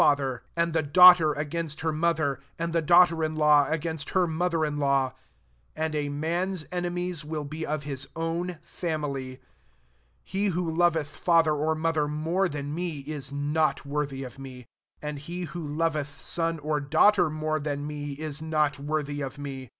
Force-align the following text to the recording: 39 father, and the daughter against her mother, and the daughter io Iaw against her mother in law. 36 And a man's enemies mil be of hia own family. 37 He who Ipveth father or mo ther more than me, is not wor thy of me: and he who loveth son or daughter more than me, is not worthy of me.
39 0.01 0.11
father, 0.17 0.43
and 0.55 0.73
the 0.73 0.81
daughter 0.81 1.33
against 1.33 1.81
her 1.81 1.91
mother, 1.91 2.39
and 2.57 2.73
the 2.73 2.81
daughter 2.81 3.23
io 3.23 3.29
Iaw 3.29 3.71
against 3.71 4.09
her 4.09 4.25
mother 4.25 4.65
in 4.65 4.79
law. 4.79 5.09
36 5.75 5.75
And 5.75 5.93
a 5.93 6.09
man's 6.09 6.65
enemies 6.71 7.23
mil 7.23 7.43
be 7.43 7.63
of 7.63 7.83
hia 7.83 7.97
own 8.15 8.57
family. 8.63 9.33
37 9.35 9.47
He 10.23 10.45
who 10.47 10.75
Ipveth 10.75 11.05
father 11.05 11.53
or 11.53 11.75
mo 11.75 11.91
ther 11.91 12.07
more 12.07 12.49
than 12.49 12.73
me, 12.73 13.01
is 13.01 13.31
not 13.31 13.85
wor 13.85 14.07
thy 14.07 14.25
of 14.25 14.39
me: 14.39 14.65
and 15.03 15.19
he 15.19 15.43
who 15.43 15.67
loveth 15.67 16.19
son 16.23 16.57
or 16.57 16.79
daughter 16.79 17.29
more 17.29 17.59
than 17.59 17.85
me, 17.85 18.13
is 18.13 18.41
not 18.41 18.79
worthy 18.79 19.21
of 19.21 19.37
me. 19.37 19.69